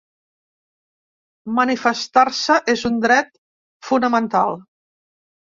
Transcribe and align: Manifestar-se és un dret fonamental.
Manifestar-se 1.59 2.57
és 2.75 2.87
un 2.91 2.97
dret 3.05 3.31
fonamental. 3.91 4.59